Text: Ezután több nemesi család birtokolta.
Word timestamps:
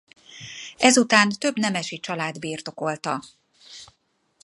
Ezután 0.77 1.29
több 1.39 1.57
nemesi 1.57 1.99
család 1.99 2.39
birtokolta. 2.39 3.19